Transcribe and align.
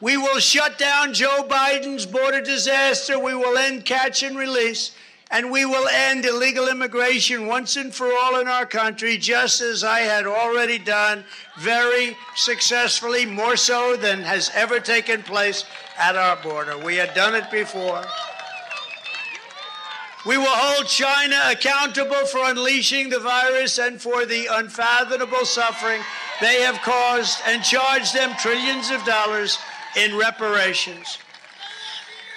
We 0.00 0.16
will 0.16 0.38
shut 0.38 0.78
down 0.78 1.12
Joe 1.12 1.44
Biden's 1.46 2.06
border 2.06 2.40
disaster. 2.40 3.18
We 3.18 3.34
will 3.34 3.58
end 3.58 3.84
catch 3.84 4.22
and 4.22 4.36
release. 4.36 4.92
And 5.30 5.52
we 5.52 5.64
will 5.64 5.86
end 5.88 6.24
illegal 6.24 6.68
immigration 6.68 7.46
once 7.46 7.76
and 7.76 7.94
for 7.94 8.10
all 8.12 8.40
in 8.40 8.48
our 8.48 8.66
country, 8.66 9.16
just 9.16 9.60
as 9.60 9.84
I 9.84 10.00
had 10.00 10.26
already 10.26 10.78
done 10.78 11.22
very 11.60 12.16
successfully, 12.34 13.26
more 13.26 13.56
so 13.56 13.94
than 13.94 14.22
has 14.22 14.50
ever 14.54 14.80
taken 14.80 15.22
place 15.22 15.64
at 15.96 16.16
our 16.16 16.36
border. 16.42 16.76
We 16.78 16.96
had 16.96 17.14
done 17.14 17.36
it 17.36 17.48
before. 17.50 18.02
We 20.26 20.36
will 20.36 20.46
hold 20.48 20.86
China 20.86 21.40
accountable 21.50 22.26
for 22.26 22.50
unleashing 22.50 23.08
the 23.08 23.20
virus 23.20 23.78
and 23.78 24.00
for 24.00 24.26
the 24.26 24.48
unfathomable 24.50 25.44
suffering 25.44 26.02
they 26.40 26.62
have 26.62 26.80
caused 26.82 27.38
and 27.46 27.62
charge 27.62 28.12
them 28.12 28.34
trillions 28.38 28.90
of 28.90 29.04
dollars 29.04 29.58
in 29.96 30.16
reparations. 30.16 31.18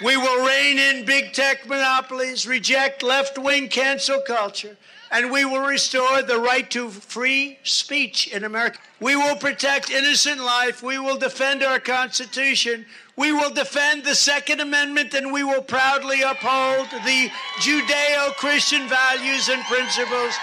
We 0.02 0.16
will 0.16 0.46
rein 0.46 0.78
in 0.78 1.04
big 1.04 1.32
tech 1.32 1.66
monopolies, 1.68 2.46
reject 2.46 3.02
left 3.02 3.38
wing 3.38 3.68
cancel 3.68 4.20
culture, 4.26 4.76
and 5.10 5.30
we 5.30 5.44
will 5.44 5.64
restore 5.64 6.20
the 6.22 6.40
right 6.40 6.68
to 6.72 6.90
free 6.90 7.58
speech 7.62 8.26
in 8.28 8.42
America. 8.42 8.78
We 8.98 9.14
will 9.14 9.36
protect 9.36 9.90
innocent 9.90 10.40
life. 10.40 10.82
We 10.82 10.98
will 10.98 11.16
defend 11.16 11.62
our 11.62 11.78
Constitution. 11.78 12.84
We 13.16 13.32
will 13.32 13.50
defend 13.50 14.02
the 14.02 14.16
Second 14.16 14.60
Amendment, 14.60 15.14
and 15.14 15.32
we 15.32 15.44
will 15.44 15.62
proudly 15.62 16.22
uphold 16.22 16.88
the 16.90 17.30
Judeo 17.60 18.34
Christian 18.34 18.88
values 18.88 19.48
and 19.48 19.62
principles 19.64 20.34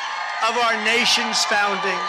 of 0.48 0.56
our 0.58 0.82
nation's 0.86 1.44
founding. 1.46 2.00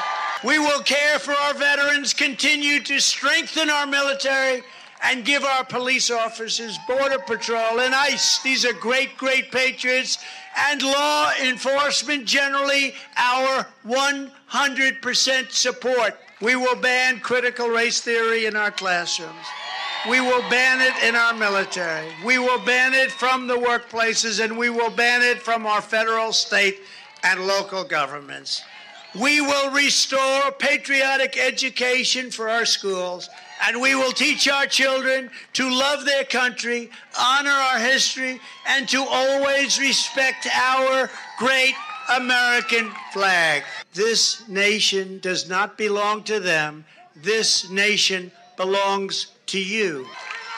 We 0.44 0.58
will 0.58 0.82
care 0.82 1.18
for 1.18 1.32
our 1.32 1.54
veterans, 1.54 2.14
continue 2.14 2.80
to 2.84 3.00
strengthen 3.00 3.68
our 3.68 3.86
military, 3.86 4.62
and 5.02 5.24
give 5.24 5.44
our 5.44 5.64
police 5.64 6.10
officers, 6.10 6.78
Border 6.86 7.18
Patrol, 7.18 7.80
and 7.80 7.94
ICE, 7.94 8.42
these 8.42 8.64
are 8.64 8.72
great, 8.72 9.16
great 9.16 9.50
patriots, 9.50 10.18
and 10.56 10.82
law 10.82 11.32
enforcement 11.42 12.24
generally, 12.24 12.94
our 13.16 13.66
100% 13.86 15.50
support. 15.50 16.18
We 16.40 16.56
will 16.56 16.76
ban 16.76 17.20
critical 17.20 17.68
race 17.68 18.00
theory 18.00 18.46
in 18.46 18.56
our 18.56 18.70
classrooms. 18.70 19.46
We 20.08 20.20
will 20.20 20.42
ban 20.50 20.80
it 20.80 21.08
in 21.08 21.14
our 21.14 21.32
military. 21.32 22.08
We 22.24 22.38
will 22.38 22.58
ban 22.64 22.92
it 22.94 23.12
from 23.12 23.46
the 23.46 23.56
workplaces, 23.56 24.44
and 24.44 24.58
we 24.58 24.68
will 24.68 24.90
ban 24.90 25.22
it 25.22 25.40
from 25.40 25.66
our 25.66 25.80
federal, 25.80 26.32
state, 26.32 26.80
and 27.22 27.46
local 27.46 27.84
governments. 27.84 28.62
We 29.18 29.40
will 29.42 29.70
restore 29.70 30.52
patriotic 30.52 31.36
education 31.36 32.30
for 32.30 32.48
our 32.48 32.64
schools 32.64 33.28
and 33.66 33.80
we 33.80 33.94
will 33.94 34.12
teach 34.12 34.48
our 34.48 34.66
children 34.66 35.30
to 35.52 35.70
love 35.70 36.04
their 36.04 36.24
country, 36.24 36.90
honor 37.18 37.50
our 37.50 37.78
history, 37.78 38.40
and 38.66 38.88
to 38.88 39.04
always 39.08 39.78
respect 39.78 40.48
our 40.52 41.10
great 41.38 41.74
American 42.16 42.90
flag. 43.12 43.62
This 43.94 44.48
nation 44.48 45.18
does 45.20 45.48
not 45.48 45.78
belong 45.78 46.24
to 46.24 46.40
them. 46.40 46.84
This 47.14 47.70
nation 47.70 48.32
belongs 48.56 49.28
to 49.46 49.62
you. 49.62 50.06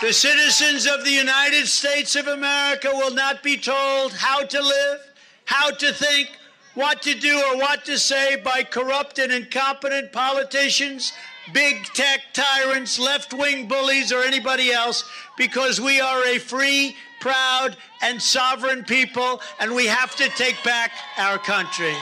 The 0.00 0.12
citizens 0.12 0.86
of 0.86 1.04
the 1.04 1.10
United 1.10 1.66
States 1.66 2.16
of 2.16 2.26
America 2.26 2.90
will 2.92 3.14
not 3.14 3.42
be 3.42 3.56
told 3.56 4.12
how 4.12 4.44
to 4.44 4.62
live, 4.62 5.00
how 5.44 5.70
to 5.70 5.92
think, 5.92 6.30
what 6.74 7.02
to 7.02 7.14
do, 7.14 7.36
or 7.36 7.56
what 7.56 7.84
to 7.84 7.98
say 7.98 8.36
by 8.36 8.62
corrupt 8.62 9.18
and 9.18 9.32
incompetent 9.32 10.12
politicians 10.12 11.12
big 11.52 11.84
tech 11.92 12.20
tyrants, 12.32 12.98
left 12.98 13.34
wing 13.34 13.66
bullies, 13.68 14.12
or 14.12 14.22
anybody 14.22 14.72
else, 14.72 15.04
because 15.36 15.80
we 15.80 16.00
are 16.00 16.24
a 16.26 16.38
free, 16.38 16.96
proud, 17.20 17.76
and 18.02 18.20
sovereign 18.20 18.84
people, 18.84 19.40
and 19.60 19.74
we 19.74 19.86
have 19.86 20.16
to 20.16 20.28
take 20.30 20.62
back 20.64 20.92
our 21.18 21.38
country. 21.38 21.94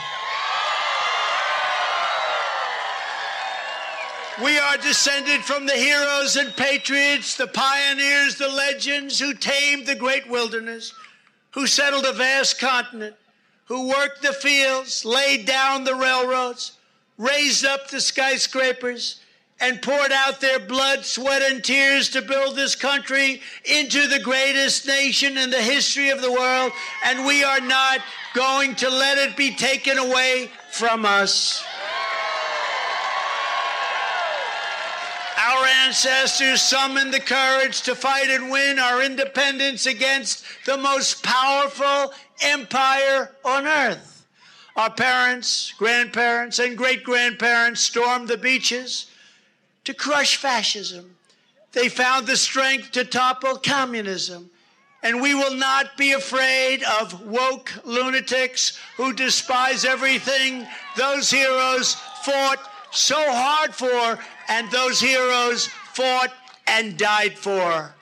We 4.41 4.57
are 4.57 4.77
descended 4.77 5.41
from 5.41 5.65
the 5.65 5.73
heroes 5.73 6.37
and 6.37 6.55
patriots, 6.55 7.37
the 7.37 7.47
pioneers, 7.47 8.35
the 8.35 8.47
legends 8.47 9.19
who 9.19 9.33
tamed 9.33 9.85
the 9.85 9.95
great 9.95 10.27
wilderness, 10.27 10.93
who 11.51 11.67
settled 11.67 12.05
a 12.05 12.13
vast 12.13 12.59
continent, 12.59 13.15
who 13.65 13.87
worked 13.87 14.21
the 14.21 14.33
fields, 14.33 15.05
laid 15.05 15.45
down 15.45 15.83
the 15.83 15.95
railroads, 15.95 16.73
raised 17.17 17.65
up 17.65 17.89
the 17.89 18.01
skyscrapers, 18.01 19.19
and 19.59 19.81
poured 19.81 20.11
out 20.11 20.41
their 20.41 20.59
blood, 20.59 21.05
sweat, 21.05 21.41
and 21.41 21.63
tears 21.63 22.09
to 22.09 22.21
build 22.21 22.55
this 22.55 22.75
country 22.75 23.41
into 23.63 24.07
the 24.07 24.19
greatest 24.19 24.85
nation 24.85 25.37
in 25.37 25.49
the 25.49 25.61
history 25.61 26.09
of 26.09 26.21
the 26.21 26.31
world, 26.31 26.71
and 27.05 27.25
we 27.25 27.43
are 27.43 27.61
not 27.61 27.99
going 28.33 28.75
to 28.75 28.89
let 28.89 29.17
it 29.17 29.37
be 29.37 29.55
taken 29.55 29.97
away 29.97 30.49
from 30.71 31.05
us. 31.05 31.63
Our 35.37 35.65
ancestors 35.85 36.61
summoned 36.61 37.13
the 37.13 37.19
courage 37.19 37.81
to 37.83 37.95
fight 37.95 38.29
and 38.29 38.49
win 38.49 38.79
our 38.79 39.03
independence 39.03 39.85
against 39.85 40.45
the 40.65 40.77
most 40.77 41.23
powerful 41.23 42.13
empire 42.41 43.31
on 43.43 43.67
earth. 43.67 44.25
Our 44.75 44.89
parents, 44.89 45.73
grandparents, 45.77 46.59
and 46.59 46.77
great 46.77 47.03
grandparents 47.03 47.81
stormed 47.81 48.27
the 48.27 48.37
beaches 48.37 49.11
to 49.83 49.93
crush 49.93 50.37
fascism. 50.37 51.15
They 51.73 51.89
found 51.89 52.27
the 52.27 52.37
strength 52.37 52.91
to 52.91 53.03
topple 53.03 53.57
communism. 53.57 54.49
And 55.03 55.21
we 55.21 55.35
will 55.35 55.55
not 55.55 55.97
be 55.97 56.13
afraid 56.13 56.81
of 56.83 57.25
woke 57.25 57.73
lunatics 57.83 58.79
who 58.95 59.11
despise 59.11 59.83
everything 59.83 60.65
those 60.95 61.29
heroes 61.29 61.95
fought 62.23 62.69
so 62.91 63.17
hard 63.17 63.73
for, 63.75 64.19
and 64.47 64.71
those 64.71 65.01
heroes 65.01 65.67
fought 65.93 66.31
and 66.67 66.97
died 66.97 67.37
for. 67.37 67.93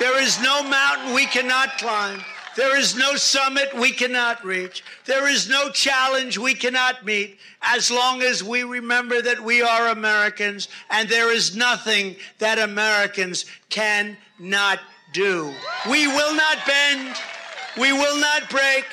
There 0.00 0.20
is 0.20 0.40
no 0.42 0.62
mountain 0.62 1.14
we 1.14 1.26
cannot 1.26 1.78
climb. 1.78 2.20
There 2.56 2.78
is 2.78 2.96
no 2.96 3.16
summit 3.16 3.76
we 3.76 3.92
cannot 3.92 4.42
reach. 4.42 4.82
There 5.04 5.28
is 5.28 5.48
no 5.48 5.70
challenge 5.70 6.38
we 6.38 6.54
cannot 6.54 7.04
meet 7.04 7.38
as 7.60 7.90
long 7.90 8.22
as 8.22 8.42
we 8.42 8.62
remember 8.62 9.20
that 9.20 9.44
we 9.44 9.60
are 9.60 9.88
Americans 9.88 10.68
and 10.88 11.06
there 11.08 11.30
is 11.30 11.54
nothing 11.54 12.16
that 12.38 12.58
Americans 12.58 13.44
cannot 13.68 14.80
do. 15.12 15.52
We 15.90 16.06
will 16.06 16.34
not 16.34 16.58
bend. 16.66 17.16
We 17.78 17.92
will 17.92 18.18
not 18.18 18.48
break. 18.48 18.86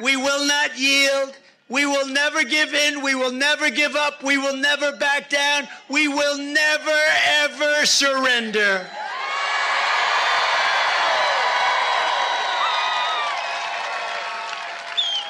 We 0.00 0.16
will 0.16 0.46
not 0.46 0.78
yield. 0.78 1.34
We 1.70 1.86
will 1.86 2.08
never 2.08 2.44
give 2.44 2.74
in. 2.74 3.02
We 3.02 3.14
will 3.14 3.32
never 3.32 3.70
give 3.70 3.96
up. 3.96 4.22
We 4.22 4.36
will 4.36 4.56
never 4.56 4.92
back 4.96 5.30
down. 5.30 5.66
We 5.88 6.08
will 6.08 6.38
never, 6.38 7.00
ever 7.42 7.86
surrender. 7.86 8.86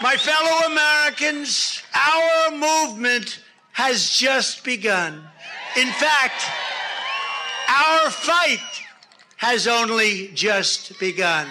My 0.00 0.16
fellow 0.16 0.72
Americans, 0.72 1.82
our 1.92 2.52
movement 2.52 3.42
has 3.72 4.10
just 4.10 4.62
begun. 4.62 5.14
In 5.76 5.88
fact, 5.88 6.44
our 7.68 8.08
fight 8.08 8.60
has 9.38 9.66
only 9.66 10.28
just 10.34 10.96
begun. 11.00 11.48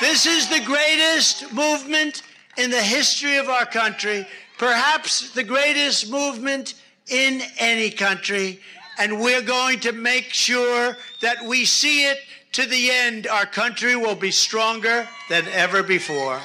This 0.00 0.26
is 0.26 0.50
the 0.50 0.60
greatest 0.66 1.50
movement 1.54 2.20
in 2.58 2.70
the 2.70 2.82
history 2.82 3.38
of 3.38 3.48
our 3.48 3.64
country, 3.64 4.26
perhaps 4.58 5.30
the 5.30 5.44
greatest 5.44 6.10
movement 6.10 6.74
in 7.08 7.40
any 7.58 7.88
country, 7.88 8.60
and 8.98 9.18
we're 9.18 9.40
going 9.40 9.80
to 9.80 9.92
make 9.92 10.28
sure 10.34 10.94
that 11.22 11.42
we 11.42 11.64
see 11.64 12.04
it 12.04 12.18
to 12.52 12.66
the 12.66 12.90
end. 12.90 13.26
Our 13.26 13.46
country 13.46 13.96
will 13.96 14.14
be 14.14 14.30
stronger 14.30 15.08
than 15.28 15.46
ever 15.48 15.82
before. 15.82 16.40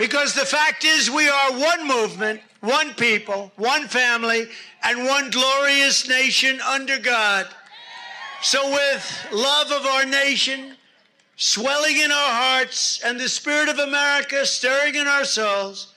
Because 0.00 0.32
the 0.34 0.46
fact 0.46 0.84
is, 0.84 1.10
we 1.10 1.28
are 1.28 1.52
one 1.52 1.86
movement, 1.86 2.40
one 2.60 2.94
people, 2.94 3.52
one 3.56 3.86
family, 3.86 4.48
and 4.82 5.04
one 5.04 5.28
glorious 5.30 6.08
nation 6.08 6.58
under 6.62 6.98
God. 6.98 7.46
So, 8.40 8.70
with 8.70 9.26
love 9.30 9.70
of 9.70 9.84
our 9.84 10.06
nation 10.06 10.74
swelling 11.36 11.98
in 11.98 12.10
our 12.10 12.30
hearts 12.32 13.02
and 13.04 13.20
the 13.20 13.28
spirit 13.28 13.68
of 13.68 13.78
America 13.78 14.46
stirring 14.46 14.94
in 14.94 15.06
our 15.06 15.24
souls, 15.24 15.92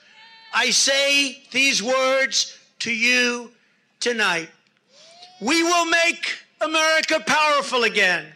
I 0.52 0.68
say 0.68 1.42
these 1.50 1.82
words 1.82 2.58
to 2.84 2.94
you 2.94 3.50
tonight. 3.98 4.50
We 5.40 5.62
will 5.62 5.86
make 5.86 6.36
America 6.60 7.18
powerful 7.26 7.84
again. 7.84 8.26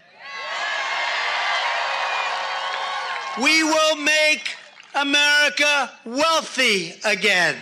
We 3.43 3.63
will 3.63 3.97
make 3.97 4.57
America 4.95 5.91
wealthy 6.07 6.95
again. 7.05 7.57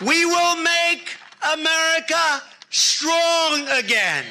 We 0.00 0.24
will 0.24 0.56
make 0.56 1.14
America 1.52 2.42
strong 2.70 3.68
again. 3.68 4.24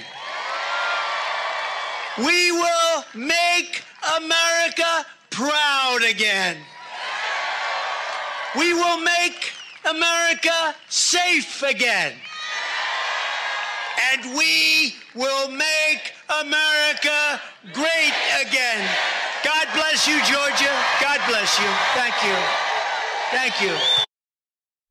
We 2.18 2.51
will 2.51 3.03
make 3.13 3.83
America 4.18 5.06
proud 5.30 6.00
again. 6.09 6.57
We 8.57 8.73
will 8.73 9.00
make 9.01 9.53
America 9.89 10.75
safe 10.89 11.63
again. 11.63 12.13
And 14.11 14.37
we 14.37 14.95
will 15.15 15.49
make 15.49 16.13
America 16.41 17.41
great 17.73 18.13
again. 18.41 18.87
God 19.43 19.67
bless 19.73 20.07
you, 20.07 20.17
Georgia. 20.23 20.73
God 21.01 21.19
bless 21.27 21.59
you. 21.59 21.67
Thank 21.95 22.15
you. 22.23 22.35
Thank 23.31 23.61
you. 23.61 24.06